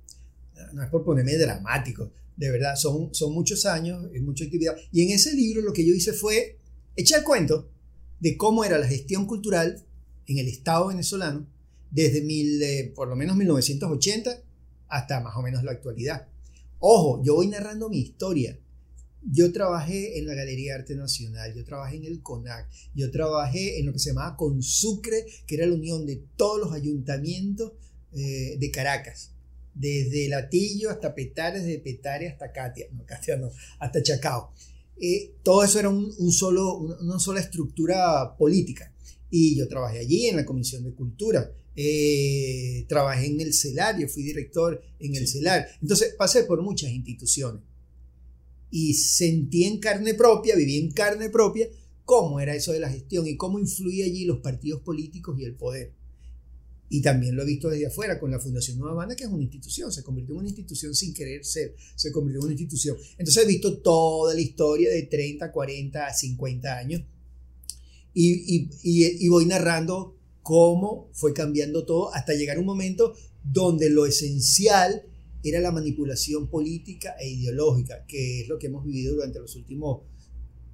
[0.73, 4.75] no es por ponerme dramático, de verdad, son, son muchos años, es mucha actividad.
[4.91, 6.57] Y en ese libro lo que yo hice fue
[6.97, 7.69] echar cuento
[8.19, 9.81] de cómo era la gestión cultural
[10.27, 11.47] en el Estado venezolano
[11.95, 14.43] desde eh, por lo menos 1980
[14.89, 16.27] hasta más o menos la actualidad.
[16.79, 18.59] Ojo, yo voy narrando mi historia.
[19.31, 23.79] Yo trabajé en la Galería de Arte Nacional, yo trabajé en el CONAC, yo trabajé
[23.79, 27.71] en lo que se llamaba CONSUCRE, que era la unión de todos los ayuntamientos
[28.13, 29.31] eh, de Caracas,
[29.73, 34.51] desde Latillo hasta Petare, desde Petare hasta Katia, no Katia no, hasta Chacao.
[35.01, 38.91] Eh, todo eso era un, solo, una sola estructura política.
[39.31, 44.07] Y yo trabajé allí en la Comisión de Cultura, eh, trabajé en el CELAR, yo
[44.07, 45.67] fui director en el CELAR.
[45.81, 47.61] Entonces pasé por muchas instituciones
[48.71, 51.67] y sentí en carne propia, viví en carne propia
[52.03, 55.55] cómo era eso de la gestión y cómo influía allí los partidos políticos y el
[55.55, 55.93] poder.
[56.87, 59.43] Y también lo he visto desde afuera con la Fundación Nueva Banda, que es una
[59.43, 62.95] institución, se convirtió en una institución sin querer ser, se convirtió en una institución.
[63.17, 67.01] Entonces he visto toda la historia de 30, 40, 50 años
[68.13, 70.14] y, y, y, y voy narrando
[70.45, 75.01] cómo fue cambiando todo hasta llegar a un momento donde lo esencial
[75.43, 80.03] era la manipulación política e ideológica, que es lo que hemos vivido durante los últimos,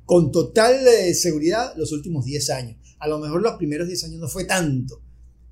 [0.03, 2.95] con total eh, seguridad, los últimos 10 años.
[2.99, 5.01] A lo mejor los primeros 10 años no fue tanto,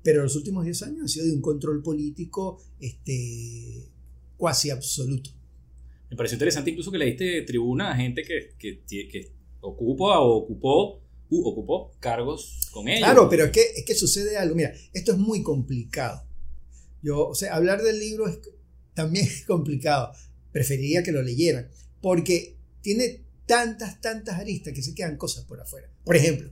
[0.02, 3.88] pero los últimos 10 años han sido de un control político este,
[4.36, 5.30] cuasi absoluto.
[6.10, 10.36] Me pareció interesante incluso que le diste tribuna a gente que, que, que ocupa o
[10.36, 10.99] ocupó,
[11.30, 13.00] ocupó cargos con ellos.
[13.00, 14.54] Claro, pero es que, es que sucede algo.
[14.54, 16.24] Mira, esto es muy complicado.
[17.02, 18.38] Yo, o sea, hablar del libro es,
[18.94, 20.12] también es complicado.
[20.52, 21.68] Preferiría que lo leyeran.
[22.00, 25.90] Porque tiene tantas, tantas aristas que se quedan cosas por afuera.
[26.04, 26.50] Por ejemplo,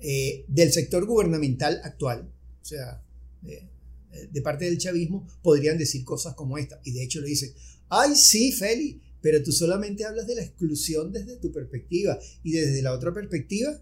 [0.00, 2.28] eh, del sector gubernamental actual,
[2.60, 3.02] o sea,
[3.40, 6.80] de, parte del chavismo, podrían decir cosas como esta.
[6.84, 7.52] Y de hecho le dicen,
[7.88, 12.18] ay, sí, Feli, pero tú solamente hablas de la exclusión desde tu perspectiva.
[12.42, 13.80] Y desde la otra perspectiva,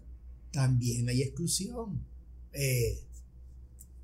[0.51, 1.99] también hay exclusión.
[2.53, 3.01] Eh,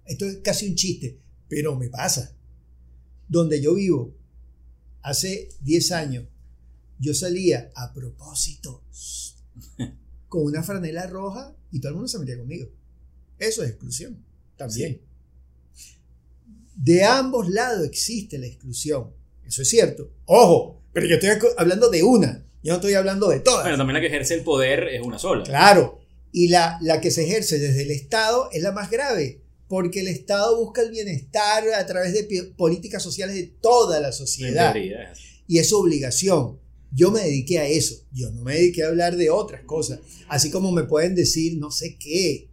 [0.06, 2.36] esto es casi un chiste, pero me pasa.
[3.30, 4.16] Donde yo vivo,
[5.04, 6.26] hace 10 años,
[7.00, 8.84] yo salía a propósito
[10.28, 12.68] con una franela roja y todo el mundo se metía conmigo.
[13.38, 14.18] Eso es exclusión,
[14.56, 15.02] también.
[16.76, 19.12] De ambos lados existe la exclusión.
[19.46, 20.12] Eso es cierto.
[20.26, 22.44] Ojo, pero yo estoy hablando de una.
[22.64, 23.64] Yo no estoy hablando de todas.
[23.66, 25.44] Pero también la que ejerce el poder es una sola.
[25.44, 26.02] Claro.
[26.32, 29.44] Y la, la que se ejerce desde el Estado es la más grave.
[29.68, 34.76] Porque el Estado busca el bienestar a través de políticas sociales de toda la sociedad.
[35.46, 36.60] Y es obligación.
[36.92, 37.94] Yo me dediqué a eso.
[38.12, 40.00] Yo no me dediqué a hablar de otras cosas.
[40.30, 42.50] Así como me pueden decir, no sé qué.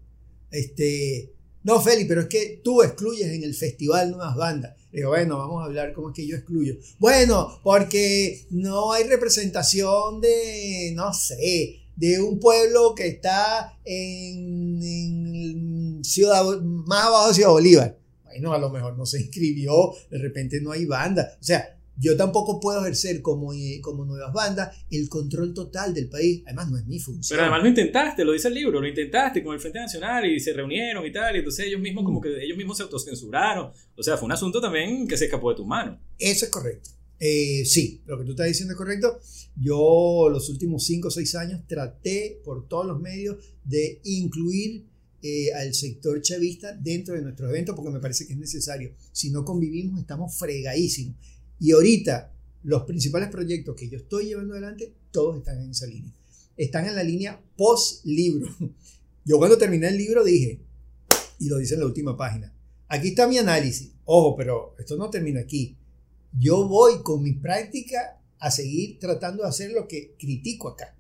[0.50, 4.74] Este, no, Feli, pero es que tú excluyes en el festival nuevas bandas.
[4.94, 6.76] Digo, bueno, vamos a hablar cómo es que yo excluyo.
[7.00, 16.44] Bueno, porque no hay representación de, no sé, de un pueblo que está en, Ciudad,
[16.62, 17.98] más abajo de Ciudad Bolívar.
[18.24, 21.36] Bueno, a lo mejor no se inscribió, de repente no hay banda.
[21.40, 26.08] O sea, yo tampoco puedo ejercer como, eh, como nuevas bandas el control total del
[26.08, 26.42] país.
[26.46, 27.36] Además, no es mi función.
[27.36, 30.40] Pero además lo intentaste, lo dice el libro, lo intentaste con el Frente Nacional y
[30.40, 31.36] se reunieron y tal.
[31.36, 33.70] Y entonces ellos mismos, como que ellos mismos se autocensuraron.
[33.96, 35.98] O sea, fue un asunto también que se escapó de tus manos.
[36.18, 36.90] Eso es correcto.
[37.20, 39.20] Eh, sí, lo que tú estás diciendo es correcto.
[39.56, 44.84] Yo los últimos 5 o 6 años traté por todos los medios de incluir
[45.22, 48.92] eh, al sector chavista dentro de nuestros eventos porque me parece que es necesario.
[49.12, 51.16] Si no convivimos, estamos fregadísimos.
[51.58, 52.32] Y ahorita
[52.64, 56.12] los principales proyectos que yo estoy llevando adelante, todos están en esa línea.
[56.56, 58.48] Están en la línea post-libro.
[59.24, 60.60] Yo cuando terminé el libro dije,
[61.38, 62.52] y lo dice en la última página,
[62.88, 63.90] aquí está mi análisis.
[64.04, 65.76] Ojo, pero esto no termina aquí.
[66.38, 70.96] Yo voy con mi práctica a seguir tratando de hacer lo que critico acá.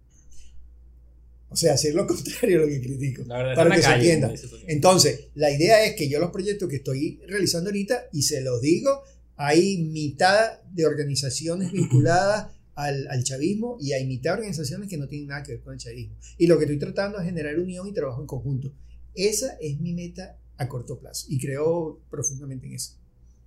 [1.50, 3.24] O sea, hacer lo contrario a lo que critico.
[3.26, 4.34] para que se entienda.
[4.66, 8.60] Entonces, la idea es que yo los proyectos que estoy realizando ahorita, y se los
[8.60, 9.02] digo
[9.36, 15.28] hay mitad de organizaciones vinculadas al, chavismo y hay mitad de organizaciones que no tienen
[15.28, 16.16] nada que ver con el chavismo.
[16.38, 18.72] Y lo que estoy tratando es generar unión y trabajo en conjunto.
[19.14, 22.94] Esa es mi meta a corto plazo y creo profundamente en eso.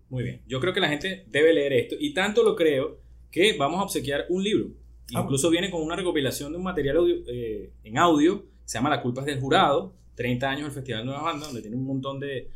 [0.09, 3.57] Muy bien, yo creo que la gente debe leer esto y tanto lo creo que
[3.57, 4.69] vamos a obsequiar un libro.
[5.13, 6.97] Ah, Incluso viene con una recopilación de un material
[7.27, 11.21] eh, en audio, se llama La culpa es del jurado, 30 años del Festival Nueva
[11.21, 12.49] Banda, donde tiene un montón de,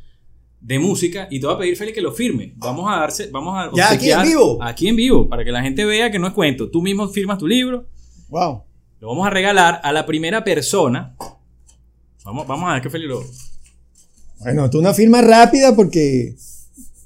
[0.62, 2.54] de música y te voy a pedir, Félix, que lo firme.
[2.56, 4.62] Vamos a darse, vamos a ya aquí en vivo.
[4.62, 6.70] Aquí en vivo, para que la gente vea que no es cuento.
[6.70, 7.88] Tú mismo firmas tu libro.
[8.28, 8.62] Wow.
[9.00, 11.16] Lo vamos a regalar a la primera persona.
[12.24, 13.24] Vamos, vamos a ver qué Félix lo.
[14.38, 16.36] Bueno, tú una firma rápida porque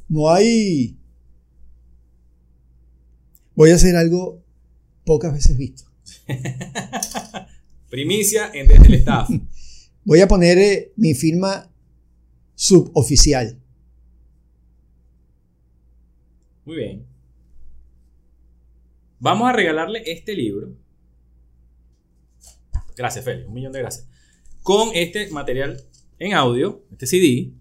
[0.08, 0.96] no hay.
[3.54, 4.42] Voy a hacer algo
[5.04, 5.84] pocas veces visto.
[7.88, 9.30] Primicia en desde el staff.
[10.04, 11.70] Voy a poner eh, mi firma
[12.56, 13.56] suboficial.
[16.64, 17.06] Muy bien.
[19.20, 20.74] Vamos a regalarle este libro.
[22.96, 23.46] Gracias, Félix.
[23.46, 24.08] Un millón de gracias.
[24.62, 25.80] Con este material
[26.18, 27.52] en audio, este CD.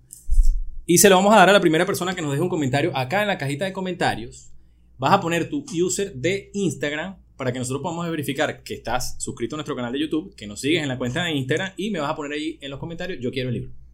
[0.87, 2.95] Y se lo vamos a dar a la primera persona que nos deje un comentario
[2.95, 4.51] acá en la cajita de comentarios.
[4.97, 9.55] Vas a poner tu user de Instagram para que nosotros podamos verificar que estás suscrito
[9.55, 11.99] a nuestro canal de YouTube, que nos sigues en la cuenta de Instagram y me
[11.99, 13.84] vas a poner ahí en los comentarios, yo quiero el libro.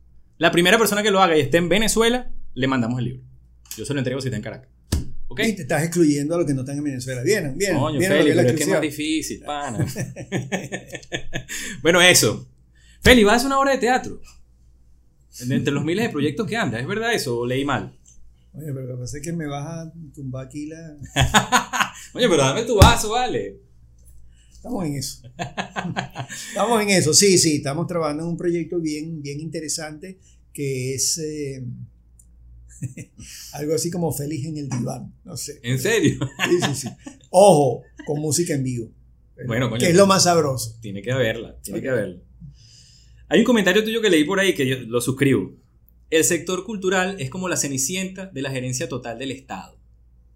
[0.42, 3.24] La primera persona que lo haga y esté en Venezuela, le mandamos el libro.
[3.78, 4.72] Yo se lo entrego si está en Caracas.
[5.28, 5.40] ¿Ok?
[5.42, 7.22] Y te estás excluyendo a los que no están en Venezuela.
[7.22, 7.78] Bien, bien.
[7.78, 9.86] Coño, Feli, pero es que es más difícil, pana.
[11.84, 12.50] bueno, eso.
[13.02, 14.20] Feli, vas a hacer una obra de teatro.
[15.48, 16.80] Entre los miles de proyectos que anda.
[16.80, 17.96] ¿Es verdad eso o leí mal?
[18.54, 20.98] Oye, pero lo que pasa es que me vas a tumbar aquí la.
[22.16, 23.60] Oye, pero dame tu vaso, vale.
[24.62, 25.24] Estamos en eso.
[26.50, 30.20] estamos en eso, sí, sí, estamos trabajando en un proyecto bien, bien interesante
[30.54, 31.66] que es eh,
[33.54, 35.60] algo así como Feliz en el diván, no sé.
[35.64, 36.20] ¿En serio?
[36.48, 36.90] Sí, sí, sí.
[37.32, 38.92] Ojo, con música en vivo.
[39.48, 40.78] Bueno, Que es lo más sabroso.
[40.80, 42.22] Tiene que haberla, tiene que haberla.
[43.30, 45.56] Hay un comentario tuyo que leí por ahí que yo lo suscribo.
[46.12, 49.80] El sector cultural es como la cenicienta de la gerencia total del Estado.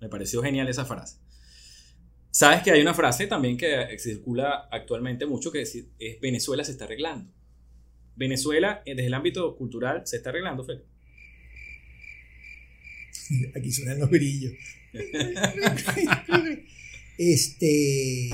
[0.01, 1.19] Me pareció genial esa frase.
[2.36, 5.78] Sabes que hay una frase también que circula actualmente mucho que es,
[6.21, 7.32] Venezuela se está arreglando.
[8.17, 10.86] Venezuela, eh, desde el ámbito cultural, se está arreglando, Félix.
[13.56, 14.52] Aquí suenan los brillos.
[17.17, 18.30] Este,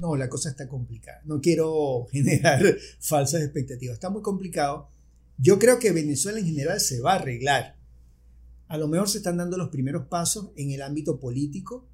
[0.00, 1.20] no, la cosa está complicada.
[1.24, 2.62] No quiero generar
[3.00, 3.94] falsas expectativas.
[3.94, 4.88] Está muy complicado.
[5.38, 7.74] Yo creo que Venezuela en general se va a arreglar.
[8.68, 11.89] A lo mejor se están dando los primeros pasos en el ámbito político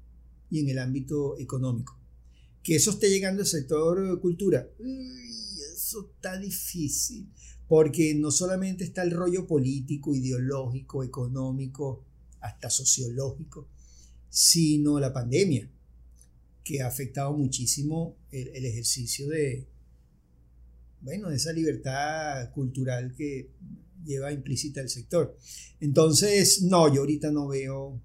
[0.49, 1.99] y en el ámbito económico.
[2.63, 4.67] Que eso esté llegando al sector cultura.
[5.73, 7.31] eso está difícil.
[7.67, 12.05] Porque no solamente está el rollo político, ideológico, económico,
[12.39, 13.67] hasta sociológico,
[14.29, 15.69] sino la pandemia
[16.63, 19.67] que ha afectado muchísimo el, ejercicio de,
[21.01, 23.51] bueno, de esa libertad cultural que
[24.03, 25.37] lleva implícita el sector.
[25.79, 28.01] Entonces, no, yo ahorita no veo,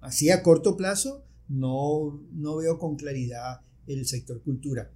[0.00, 4.90] así a corto plazo, no, no veo con claridad el sector cultura.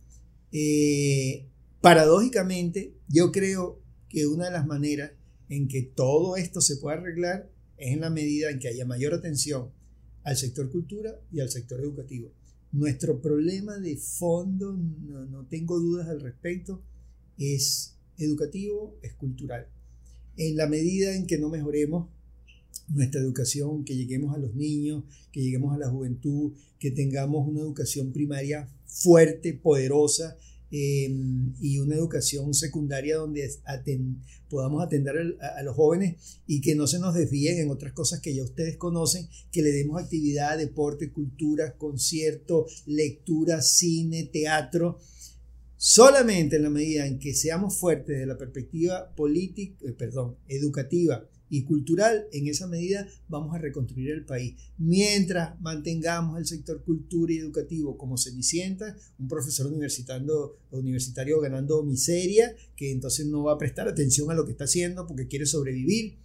[0.52, 1.46] Eh,
[1.80, 5.12] paradójicamente, yo creo que una de las maneras
[5.48, 9.14] en que todo esto se puede arreglar es en la medida en que haya mayor
[9.14, 9.70] atención
[10.24, 12.32] al sector cultura y al sector educativo.
[12.72, 16.82] Nuestro problema de fondo, no, tengo dudas al respecto,
[17.38, 19.68] es educativo, es cultural.
[20.36, 22.08] En la medida en que no mejoremos
[22.88, 27.60] nuestra educación, que lleguemos a los niños, que lleguemos a la juventud, que tengamos una
[27.60, 30.36] educación primaria fuerte, poderosa,
[30.68, 33.48] Em, y una educación secundaria donde
[34.50, 38.34] podamos atender a, los jóvenes y que no se nos desvíen en otras cosas que
[38.34, 44.98] ya ustedes conocen, que le demos actividad, deporte, cultura, concierto, lectura, cine, teatro.
[45.76, 51.28] Solamente en la medida en que seamos fuertes de la perspectiva política, eh, perdón, educativa,
[51.48, 54.56] y cultural, en esa medida vamos a reconstruir el país.
[54.78, 62.54] Mientras mantengamos el sector cultura y educativo como cenicienta, un profesor universitario, universitario ganando miseria,
[62.76, 66.18] que entonces no va a prestar atención a lo que está haciendo porque quiere sobrevivir.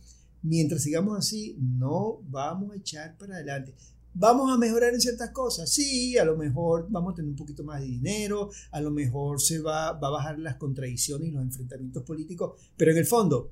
[0.44, 3.76] Mientras sigamos así, no vamos a echar para adelante.
[4.14, 5.72] ¿Vamos a mejorar en ciertas cosas?
[5.72, 9.40] Sí, a lo mejor vamos a tener un poquito más de dinero, a lo mejor
[9.40, 13.52] se va, va a bajar las contradicciones y los enfrentamientos políticos, pero en el fondo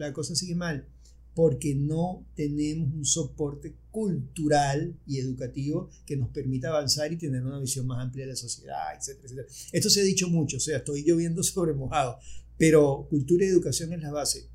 [0.00, 0.86] la cosa sigue mal,
[1.34, 7.60] porque no tenemos un soporte cultural y educativo que nos permita avanzar y tener una
[7.60, 9.48] visión más amplia de la sociedad, etcétera, etcétera.
[9.72, 12.18] Esto se ha dicho mucho, o sea, estoy lloviendo sobre mojado,
[12.58, 14.48] pero cultura y educación es la base.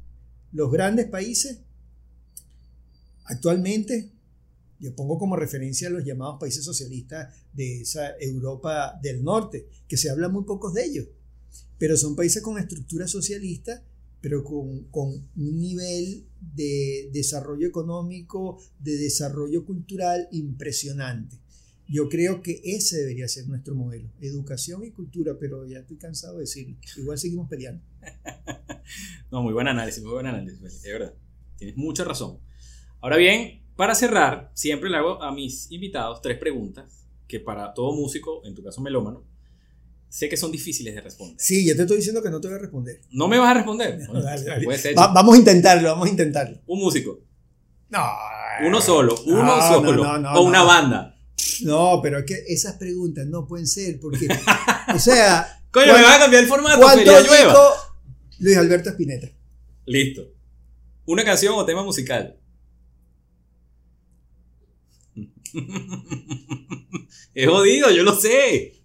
[0.51, 1.60] Los grandes países,
[3.25, 4.12] actualmente,
[4.79, 9.97] yo pongo como referencia a los llamados países socialistas de esa Europa del Norte, que
[9.97, 11.08] se habla muy pocos de ellos,
[11.77, 13.84] pero son países con estructura socialista
[14.25, 21.38] pero con, un nivel de desarrollo económico, de desarrollo cultural impresionante.
[21.88, 26.38] Yo creo que ese debería ser nuestro modelo, educación y cultura, pero ya estoy cansado
[26.38, 26.75] de decirlo.
[26.97, 27.83] Igual seguimos peleando.
[29.31, 31.13] no, muy buen análisis, muy buen análisis, de verdad.
[31.57, 32.39] Tienes mucha razón.
[33.01, 37.95] Ahora bien, para cerrar, siempre le hago a mis invitados tres preguntas que para todo
[37.95, 39.23] músico, en tu caso melómano,
[40.15, 41.36] sé que son difíciles de responder.
[41.38, 43.01] Sí, yo te estoy diciendo que no te voy a responder.
[43.12, 43.99] ¿No me vas a responder?
[44.95, 46.58] vamos a intentarlo, vamos a intentarlo.
[46.67, 47.19] Un músico.
[47.89, 48.01] No.
[48.65, 50.04] Uno solo, uno solo.
[50.36, 51.19] o una banda.
[51.63, 54.30] No, pero es que esas preguntas no pueden ser porque,
[54.93, 55.62] o sea...
[55.71, 56.80] Coño, me va a cambiar el formato.
[56.80, 57.60] ¿Cuánto dijo
[58.39, 59.28] Luis Alberto Spinetta?
[59.86, 60.32] Listo.
[61.08, 62.38] Una canción o tema musical.
[67.34, 68.85] es jodido, yo lo sé.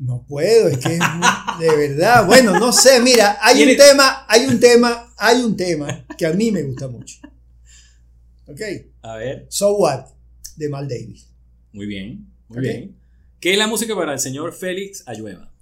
[0.00, 0.98] No puedo, es que
[1.60, 6.06] de verdad, bueno, no sé, mira, hay un tema, hay un tema, hay un tema
[6.16, 7.18] que a mí me gusta mucho.
[8.46, 8.60] ¿Ok?
[9.02, 9.46] A ver.
[9.50, 10.06] So What,
[10.56, 11.26] de Mal Davis.
[11.72, 12.96] Muy bien, muy bien.
[13.40, 15.52] ¿Qué es la música para el señor Félix Ayueva?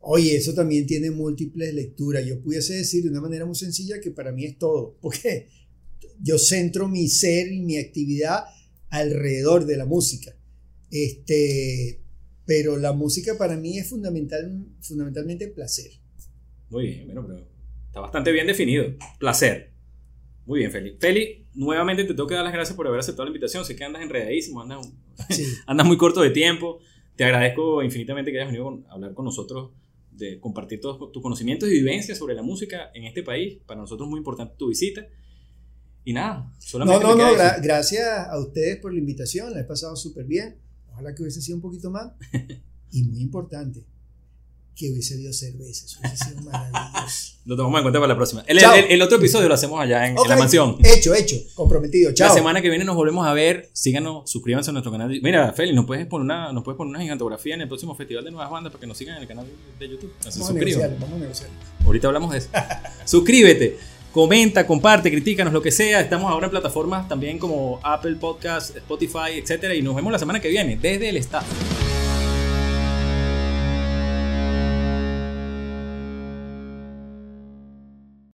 [0.00, 2.26] Oye, eso también tiene múltiples lecturas.
[2.26, 5.48] Yo pudiese decir de una manera muy sencilla que para mí es todo, porque
[6.20, 8.44] yo centro mi ser y mi actividad
[8.90, 10.34] alrededor de la música.
[10.90, 12.02] Este,
[12.48, 15.90] pero la música para mí es fundamental, fundamentalmente placer.
[16.70, 17.46] Muy bien, bueno, pero
[17.88, 18.86] está bastante bien definido.
[19.18, 19.74] Placer.
[20.46, 20.96] Muy bien, Feli.
[20.98, 23.66] Feli, nuevamente te tengo que dar las gracias por haber aceptado la invitación.
[23.66, 24.90] Sé que andas enredadísimo, andas,
[25.66, 26.78] andas muy corto de tiempo.
[27.16, 29.72] Te agradezco infinitamente que hayas venido a hablar con nosotros,
[30.10, 33.58] de compartir todos tus conocimientos y vivencias sobre la música en este país.
[33.66, 35.06] Para nosotros es muy importante tu visita.
[36.02, 37.04] Y nada, solamente.
[37.04, 39.52] No, no, no, gracias a ustedes por la invitación.
[39.52, 40.66] La he pasado súper bien
[40.98, 42.08] ojalá que hubiese sido un poquito más.
[42.90, 43.84] Y muy importante,
[44.74, 45.84] que hubiese habido cerveza.
[45.84, 47.34] Eso hubiese sido maravilloso.
[47.44, 48.42] Lo tomamos en cuenta para la próxima.
[48.46, 50.78] El, el- el otro episodio lo hacemos allá en, la mansión.
[50.82, 51.36] Hecho, hecho.
[51.54, 52.12] Comprometido.
[52.14, 52.28] Chao.
[52.28, 53.68] La semana que viene nos volvemos a ver.
[53.74, 55.10] Síganos, suscríbanse a nuestro canal.
[55.22, 58.24] Mira, Félix, nos puedes poner una, nos puedes poner una gigantografía en el próximo Festival
[58.24, 59.46] de Nuevas Bandas para que nos sigan en el canal
[59.78, 60.12] de YouTube.
[60.26, 61.50] Así Vamos a negociar, vamos a negociar.
[61.84, 62.48] Ahorita hablamos de eso.
[63.04, 63.76] Suscríbete,
[64.12, 66.00] comenta, comparte, critícanos, lo que sea.
[66.00, 69.74] Estamos ahora en plataformas también como Apple Podcast, Spotify, etcétera.
[69.74, 71.44] Y nos vemos la semana que viene desde el staff.